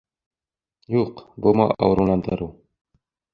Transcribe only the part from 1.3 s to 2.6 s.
Быума ауырыуынан дарыу.